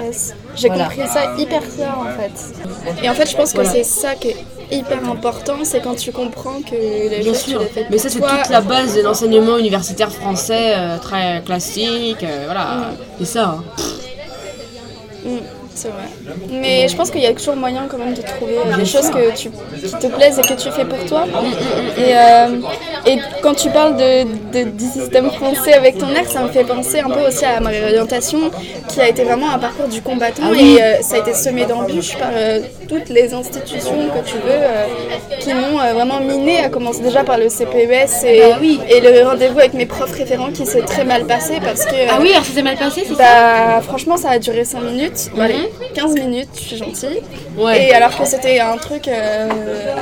[0.54, 0.84] J'ai Voilà.
[0.84, 3.02] compris ça hyper tard en fait.
[3.02, 4.36] Et en fait, je pense que c'est ça qui est
[4.70, 8.10] hyper important, c'est quand tu comprends que les Bien choses, tu sûr, les mais ça
[8.10, 13.44] c'est toute la base de l'enseignement universitaire français, euh, très classique, euh, voilà, c'est ça.
[13.58, 13.64] hein.
[15.22, 16.04] Mm, c'est vrai.
[16.50, 19.36] Mais je pense qu'il y a toujours moyen quand même de trouver des choses que
[19.36, 21.24] tu, qui te plaisent et que tu fais pour toi.
[21.98, 22.48] Et, euh,
[23.06, 26.64] et quand tu parles de, de- du système français avec ton air, ça me fait
[26.64, 28.50] penser un peu aussi à ma réorientation,
[28.88, 30.42] qui a été vraiment un parcours du combattant.
[30.52, 30.60] Ah.
[30.60, 35.38] Et euh, ça a été semé d'embûches par euh, toutes les institutions que tu veux,
[35.40, 38.80] qui m'ont vraiment miné, à commencer déjà par le CPES et, Bah oui.
[38.88, 41.94] et le rendez-vous avec mes profs référents qui s'est très mal passé parce que...
[42.10, 43.18] Ah oui, alors ça s'est mal passé, c'est ça?
[43.76, 45.30] bah, franchement, ça a duré 5 minutes.
[45.38, 47.22] Allez, 15 minutes, je suis gentille.
[47.56, 47.88] Ouais.
[47.88, 49.48] Et alors que c'était un truc euh,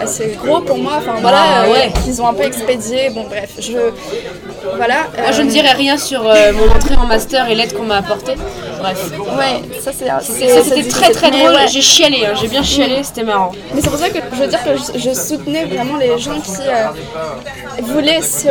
[0.03, 1.92] assez gros pour moi, enfin voilà, Ah, euh, ouais.
[2.05, 3.11] qu'ils ont un peu expédié.
[3.11, 3.79] Bon, bref, je.
[4.77, 5.07] Voilà.
[5.16, 7.85] Moi je euh, ne dirai rien sur euh, mon entrée en master et l'aide qu'on
[7.85, 8.35] m'a apportée.
[8.85, 9.11] Bref.
[9.38, 10.62] Ouais, ça c'est.
[10.62, 11.68] c'était très très drôle, ouais.
[11.73, 13.51] j'ai chialé, hein, j'ai bien chialé, c'était marrant.
[13.75, 16.38] Mais c'est pour ça que je veux dire que je, je soutenais vraiment les gens
[16.40, 16.88] qui euh,
[17.83, 18.49] voulaient se,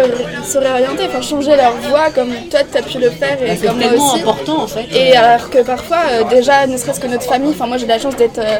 [0.51, 3.67] se réorienter, enfin changer leur voie comme toi tu as pu le faire et C'est
[3.67, 4.21] comme moi aussi.
[4.21, 4.85] important en fait.
[4.91, 7.99] Et alors que parfois, euh, déjà, ne serait-ce que notre famille, enfin moi j'ai la
[7.99, 8.57] chance d'être, euh,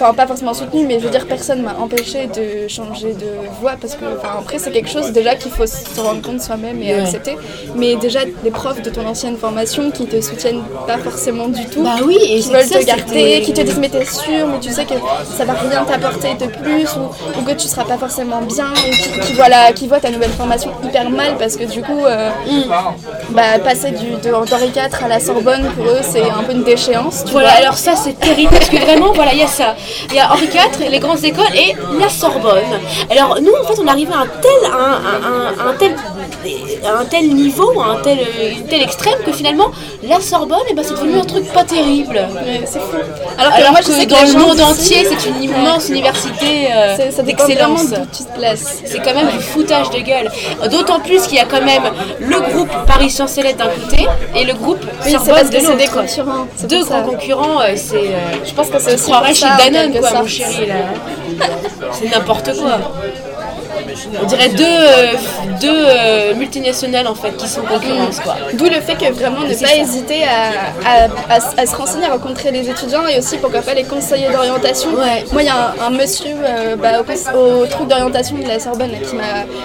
[0.00, 3.26] enfin pas forcément soutenue, mais je veux dire personne m'a empêché de changer de
[3.60, 6.82] voie parce que, enfin après c'est quelque chose déjà qu'il faut se rendre compte soi-même
[6.82, 7.00] et Ouais.
[7.02, 7.36] accepter.
[7.76, 11.82] Mais déjà les profs de ton ancienne formation qui te soutiennent pas forcément du tout.
[11.82, 14.58] Bah oui, et qui veulent ça, te garder, qui te disent mais t'es sûr, mais
[14.60, 14.94] tu sais que
[15.36, 18.90] ça va rien t'apporter de plus ou, ou que tu seras pas forcément bien ou
[18.90, 22.04] qui, qui voient la- qui voient ta nouvelle formation hyper mal parce que du coup
[22.06, 22.30] euh,
[23.30, 26.64] bah, passer du, de d'Henri IV à la Sorbonne pour eux c'est un peu une
[26.64, 27.24] déchéance.
[27.24, 27.58] Tu Voilà, vois.
[27.58, 29.74] alors ça c'est terrible parce que vraiment, voilà, il y a ça.
[30.10, 32.62] Il y a Henri IV, les grandes écoles et la Sorbonne.
[33.10, 35.94] Alors nous, en fait, on arrive à un tel, un, un- un- tel,
[36.84, 39.70] un tel niveau, un tel, un tel extrême que finalement,
[40.02, 42.16] la Sorbonne, eh ben, c'est devenu un truc pas terrible.
[42.34, 42.96] Ouais, c'est fou.
[43.38, 45.88] Alors que Alors moi que je sais que dans le monde entier, c'est une immense
[45.88, 47.84] université euh, d'excellence.
[48.84, 50.30] C'est quand même du foutage de gueule.
[50.70, 51.82] D'autant plus qu'il y a quand même
[52.20, 55.78] le groupe Paris Sciences et d'un côté et le groupe Oui, Sorbonne de l'autre.
[56.68, 57.96] Deux grands concurrents, euh, c'est.
[57.96, 60.74] euh, Je pense que c'est aussi pour ça, quelque quoi, mon chéri, là.
[61.92, 62.80] C'est n'importe quoi.
[64.22, 65.06] On dirait deux, euh,
[65.60, 68.36] deux euh, multinationales, en fait, qui sont concurrence, quoi.
[68.54, 69.76] D'où le fait que vraiment ne pas ça.
[69.76, 71.04] hésiter à, à-
[71.36, 74.90] à- à se renseigner, à rencontrer les étudiants et aussi pourquoi pas les conseillers d'orientation.
[74.94, 75.24] Ouais.
[75.32, 77.00] Moi, il y a un, un monsieur euh, bah,
[77.34, 78.98] au, au truc d'orientation de la Sorbonne là,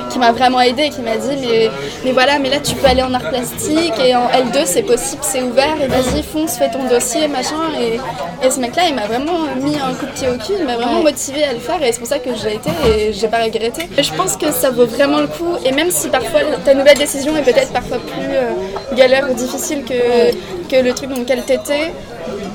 [0.09, 1.69] qui m'a vraiment aidé et qui m'a dit mais,
[2.03, 5.21] mais voilà, mais là tu peux aller en art plastique et en L2 c'est possible,
[5.23, 7.55] c'est ouvert et vas-y fonce, fais ton dossier, machin.
[7.79, 7.99] Et,
[8.45, 10.75] et ce mec-là, il m'a vraiment mis un coup de pied au cul, il m'a
[10.75, 13.39] vraiment motivé à le faire et c'est pour ça que j'ai été et j'ai pas
[13.43, 13.87] regretté.
[13.97, 16.97] Et je pense que ça vaut vraiment le coup et même si parfois ta nouvelle
[16.97, 18.51] décision est peut-être parfois plus euh,
[18.95, 20.31] galère ou difficile que,
[20.69, 21.91] que le truc dans lequel t'étais,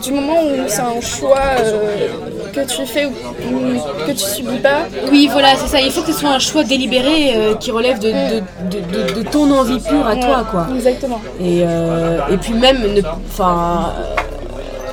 [0.03, 2.09] du moment où c'est un choix euh,
[2.55, 5.81] que tu fais ou, ou que tu subis pas, Oui, voilà, c'est ça.
[5.81, 9.51] Il faut que ce soit un choix délibéré euh, qui relève de, de, de- ton
[9.53, 10.67] envie pure à toi, quoi.
[10.75, 11.21] Exactement.
[11.41, 12.79] Et, euh, et puis même,
[13.31, 13.93] enfin,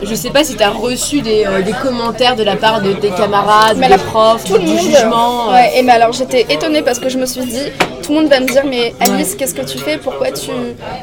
[0.02, 2.94] je sais pas si tu as reçu des, euh, des commentaires de la part de
[2.94, 4.80] tes camarades, Mais des profs, tout le du monde.
[4.80, 5.50] jugement.
[5.50, 7.64] euh, Ouais, et mais alors j'étais étonnée parce que je me suis dit,
[8.04, 9.98] tout le monde va me dire, mais Alice, qu'est-ce que tu fais?
[9.98, 10.52] Pourquoi tu,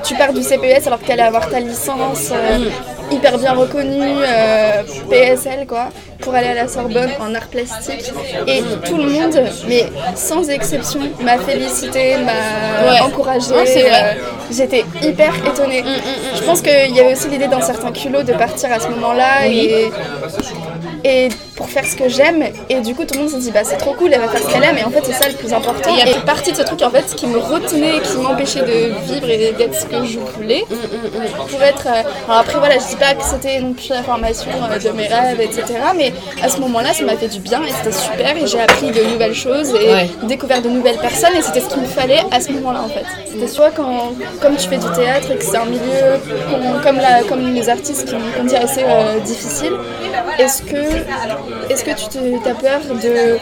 [0.03, 2.71] tu pars du CPS alors que tu allais avoir ta licence euh, Mm.
[3.11, 5.89] Hyper bien reconnue, euh, PSL quoi
[6.25, 8.13] pour aller à la Sorbonne en art plastique.
[8.47, 9.39] Et tout le monde,
[9.69, 13.53] mais sans exception, m'a félicité, m'a encouragé.
[13.53, 14.15] Euh,
[14.51, 15.83] j'étais hyper étonnée.
[15.83, 16.37] Mm, mm, mm.
[16.37, 19.47] Je pense qu'il y avait aussi l'idée d'un certain culot de partir à ce moment-là
[19.47, 19.91] et,
[21.05, 22.45] et pour faire ce que j'aime.
[22.69, 24.43] Et du coup, tout le monde se dit, bah c'est trop cool, elle va faire
[24.43, 24.79] ce qu'elle aime.
[24.79, 25.91] Et en fait, c'est ça le plus important.
[25.91, 28.63] Et il y a partie de ce truc en fait qui me retenait, qui m'empêchait
[28.63, 30.65] de vivre et d'être ce que je voulais.
[31.49, 31.87] Pour être.
[31.87, 34.89] Euh, alors après, voilà, je dis pas que c'était non plus la formation euh, de
[34.91, 35.65] mes rêves, etc.
[35.97, 36.13] Mais
[36.43, 38.37] à ce moment-là, ça m'a fait du bien et c'était super.
[38.37, 41.37] Et j'ai appris de nouvelles choses et découvert de nouvelles personnes.
[41.37, 43.05] Et c'était ce qu'il me fallait à ce moment-là en fait.
[43.31, 46.21] C'était soit quand, comme tu fais du théâtre et que c'est un milieu
[46.83, 49.73] comme, la, comme les artistes qui vont dire assez euh, difficile,
[50.39, 53.39] est-ce que est-ce que tu as peur de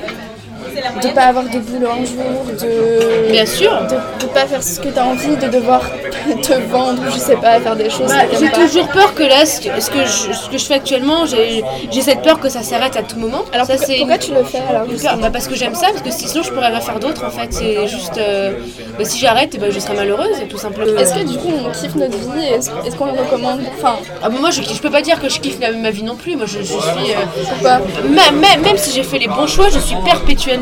[1.03, 4.81] de pas avoir de boulot un jour, de bien sûr, de, de pas faire ce
[4.81, 5.83] que tu as envie, de devoir
[6.43, 8.09] te vendre, je sais pas, faire des choses.
[8.09, 10.75] Bah, j'ai toujours peur que là, ce que, ce que, je, ce que je fais
[10.75, 11.63] actuellement, j'ai
[12.03, 13.45] cette peur que ça s'arrête à tout moment.
[13.53, 14.87] Alors ça, pourquoi, pourquoi, tu le fais alors
[15.21, 17.53] bah, Parce que j'aime ça, parce que sinon je pourrais rien faire d'autre en fait.
[17.53, 18.53] C'est juste, euh,
[18.99, 20.99] bah, si j'arrête, bah, je serai malheureuse, tout simplement.
[20.99, 22.47] Est-ce que du coup on kiffe notre vie
[22.87, 23.61] Est-ce qu'on le recommande?
[23.79, 23.97] Enfin...
[24.23, 26.37] ah, moi je, je peux pas dire que je kiffe ma, vie non plus.
[26.37, 26.75] Moi je, suis.
[26.75, 30.62] Euh, même, même si j'ai fait les bons choix, je suis perpétuellement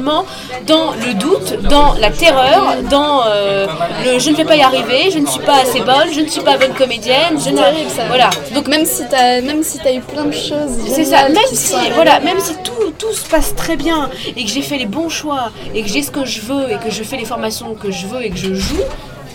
[0.66, 3.66] dans le doute, dans la terreur, dans euh,
[4.04, 6.28] le je ne vais pas y arriver, je ne suis pas assez bonne, je ne
[6.28, 7.54] suis pas bonne comédienne, je
[7.90, 8.04] ça.
[8.08, 8.30] Voilà.
[8.54, 11.28] Donc même si tu as même si as eu plein de choses, c'est ça.
[11.28, 14.78] Même si voilà, même si tout, tout se passe très bien et que j'ai fait
[14.78, 17.24] les bons choix et que j'ai ce que je veux et que je fais les
[17.24, 18.84] formations que je veux et que je joue,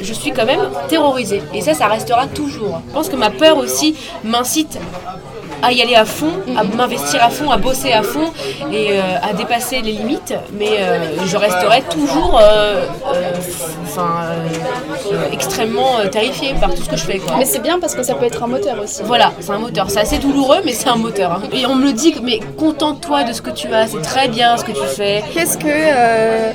[0.01, 1.41] je suis quand même terrorisée.
[1.53, 2.81] Et ça, ça restera toujours.
[2.87, 4.77] Je pense que ma peur aussi m'incite
[5.65, 8.31] à y aller à fond, à m'investir à fond, à bosser à fond
[8.71, 10.33] et euh, à dépasser les limites.
[10.53, 12.85] Mais euh, je resterai toujours euh,
[15.31, 17.21] extrêmement terrifiée par tout ce que je fais.
[17.37, 19.01] Mais c'est bien parce que ça peut être un moteur aussi.
[19.03, 19.89] Voilà, c'est un moteur.
[19.89, 21.31] C'est assez douloureux, mais c'est un moteur.
[21.31, 21.41] Hein.
[21.51, 24.57] Et on me le dit, mais contente-toi de ce que tu as, c'est très bien
[24.57, 25.23] ce que tu fais.
[25.33, 26.53] Qu'est-ce que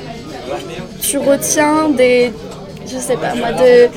[1.01, 2.31] tu retiens des
[2.91, 3.87] je sais pas moi, de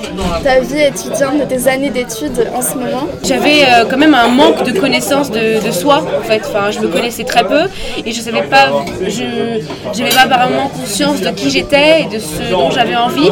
[0.43, 4.29] ta vie étudiante, de tes années d'études en ce moment J'avais euh, quand même un
[4.29, 6.43] manque de connaissance de, soi en fait.
[6.47, 7.63] Enfin, je me connaissais très peu
[8.05, 12.51] et je savais pas, je n'avais pas vraiment conscience de qui j'étais et de ce
[12.51, 13.31] dont j'avais envie.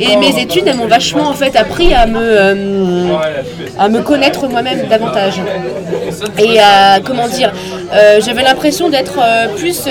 [0.00, 3.16] Et mes études, elles m'ont vachement en fait appris à me, euh,
[3.78, 5.40] à me connaître moi-même davantage.
[6.38, 7.52] Et à, comment dire,
[7.94, 9.18] euh, j'avais l'impression d'être
[9.56, 9.86] plus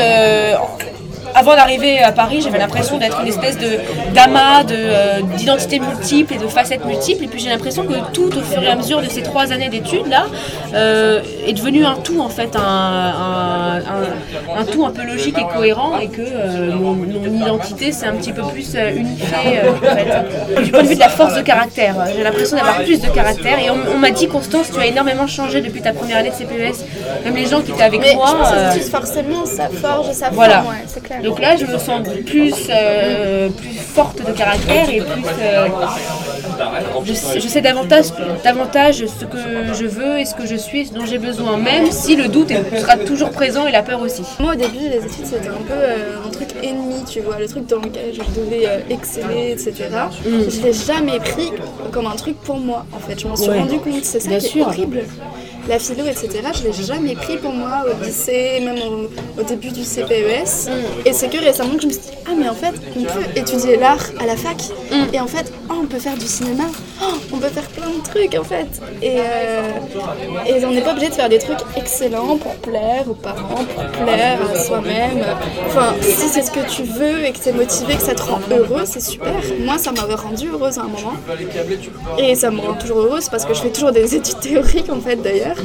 [1.37, 3.77] avant d'arriver à Paris, j'avais l'impression d'être une espèce de
[4.13, 7.25] d'amas euh, d'identités multiples et de facettes multiples.
[7.25, 9.69] Et puis j'ai l'impression que tout, au fur et à mesure de ces trois années
[9.69, 10.25] d'études là,
[10.73, 13.81] euh, est devenu un tout en fait, un,
[14.57, 18.33] un, tout un peu logique et cohérent, et que euh, mon, identité c'est un petit
[18.33, 20.63] peu plus unifiée en fait.
[20.63, 23.59] Du point de vue de la force de caractère, j'ai l'impression d'avoir plus de caractère.
[23.59, 26.83] Et on, m'a dit Constance, tu as énormément changé depuis ta première année de CPES.
[27.25, 28.35] Même les gens qui étaient avec moi.
[28.75, 30.63] Je forcément ça forge, ça voilà.
[30.87, 31.21] c'est clair.
[31.27, 35.23] Donc là, je me sens plus, euh, plus forte de caractère et plus.
[35.41, 35.67] Euh,
[37.03, 38.05] je, sais davantage,
[38.45, 39.37] davantage ce que
[39.73, 42.51] je veux et ce que je suis, ce dont j'ai besoin, même si le doute
[42.79, 44.23] sera toujours présent et la peur aussi.
[44.39, 47.47] Moi, au début, les études, c'était un peu euh, un truc ennemi, tu vois, le
[47.47, 49.73] truc dans lequel je devais exceller, etc.
[50.25, 50.49] Mm.
[50.49, 51.51] Je l'ai jamais pris
[51.91, 53.19] comme un truc pour moi, en fait.
[53.19, 55.03] Je m'en suis rendu compte, c'est ça qui est horrible
[55.67, 59.83] la philo, etc., je l'ai jamais pris pour moi au lycée, même au, début du
[59.83, 60.69] CPES.
[60.69, 61.07] Mm.
[61.07, 63.25] Et c'est que récemment que je me suis dit, ah mais en fait, on peut
[63.35, 64.57] étudier l'art à la fac.
[64.91, 65.13] Mm.
[65.13, 66.65] Et en fait, oh, on peut faire du cinéma,
[67.01, 68.81] oh, on peut faire plein de trucs en fait.
[69.01, 69.61] Et, euh,
[70.45, 73.83] et on n'est pas obligé de faire des trucs excellents pour plaire aux parents, pour
[74.03, 75.23] plaire à soi-même.
[75.67, 78.21] Enfin, si c'est ce que tu veux et que tu es motivé, que ça te
[78.21, 79.33] rend heureux, c'est super.
[79.59, 81.13] Moi, ça m'avait rendu heureuse à un moment.
[82.17, 84.99] Et ça me rend toujours heureuse parce que je fais toujours des études théoriques en
[85.01, 85.57] fait d'ailleurs.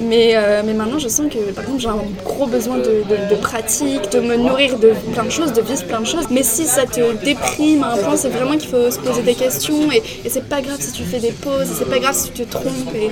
[0.00, 3.36] Mais, euh, mais maintenant, je sens que par exemple, j'ai un gros besoin de, de,
[3.36, 6.26] pratique, de me nourrir de plein de choses, de vivre plein de choses.
[6.30, 9.34] Mais si ça te déprime à un point, c'est vraiment qu'il faut se poser des
[9.34, 9.90] questions.
[9.92, 12.44] Et, et c'est pas grave si tu fais des pauses, c'est pas grave si tu
[12.44, 12.94] te trompes.
[12.94, 13.10] Et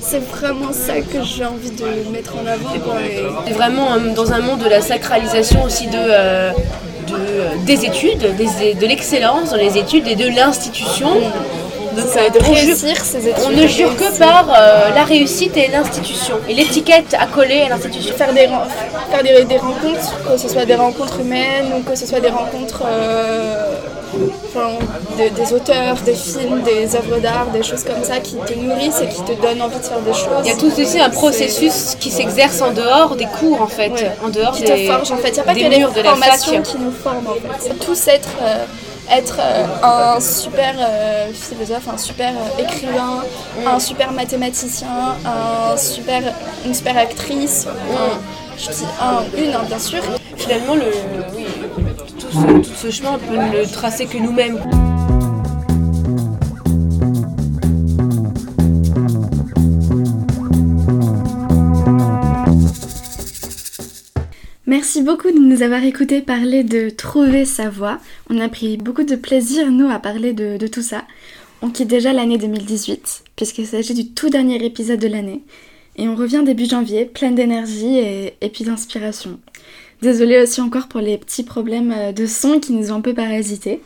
[0.00, 2.74] c'est vraiment ça que j'ai envie de mettre en avant.
[3.54, 5.96] Vraiment euh, dans un monde de la sacralisation aussi de.
[5.96, 6.52] Euh,
[7.06, 11.08] de des études, de l'excellence dans les études et de l'institution.
[13.46, 16.36] On ne jure que par euh, la réussite et l'institution.
[16.48, 18.14] Et l'étiquette à coller à l'institution.
[18.16, 18.48] Faire, des,
[19.10, 22.82] faire des, rencontres, que ce soit des rencontres humaines ou que ce soit des rencontres
[22.86, 23.76] euh,
[25.16, 29.08] des auteurs, des films, des œuvres d'art, des choses comme ça qui te nourrissent et
[29.08, 30.44] qui te donnent envie de faire des choses.
[30.44, 33.92] Il y a tout aussi un processus qui s'exerce en dehors des cours en fait.
[34.24, 35.28] En dehors qui te forge en fait.
[35.28, 37.74] Il n'y a pas que les formations qui nous forment en fait.
[37.84, 38.28] Tous être.
[38.42, 38.64] Euh,
[39.10, 43.22] être euh, un super euh, philosophe, un super euh, écrivain,
[43.66, 46.22] un super mathématicien, un super,
[46.64, 47.66] une super actrice.
[48.58, 50.00] Je un, une, hein, bien sûr.
[50.36, 50.90] Finalement, le,
[52.18, 54.58] tout, ce, tout ce chemin, on peut le tracer que nous-mêmes.
[64.78, 67.98] Merci beaucoup de nous avoir écouté parler de trouver sa voie.
[68.28, 71.06] On a pris beaucoup de plaisir, nous, à parler de, tout ça.
[71.62, 75.40] On quitte déjà l'année 2018, puisqu'il s'agit du tout dernier épisode de l'année.
[75.96, 79.40] Et on revient début janvier, pleine d'énergie et, puis d'inspiration.
[80.02, 83.14] Désolée aussi encore pour les petits problèmes euh, de son qui nous ont un peu
[83.14, 83.80] parasité.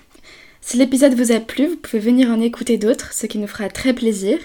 [0.61, 3.69] Si l'épisode vous a plu, vous pouvez venir en écouter d'autres, ce qui nous fera
[3.69, 4.39] très plaisir.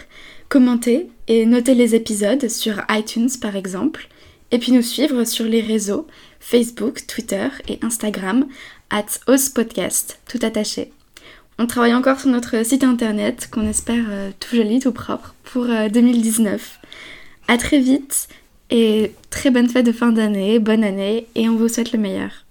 [0.47, 4.10] Commentez et notez les épisodes sur iTunes par exemple.
[4.51, 6.08] Et puis nous suivre sur les réseaux
[6.39, 8.45] Facebook, Twitter et Instagram
[8.89, 9.05] at
[9.53, 10.91] Podcast, tout attaché.
[11.58, 15.65] On travaille encore sur notre site internet qu'on espère euh, tout joli, tout propre pour
[15.69, 16.79] euh, 2019.
[17.47, 18.27] À très vite
[18.69, 22.43] et très bonne fête de fin d'année, bonne année et on vous souhaite le meilleur.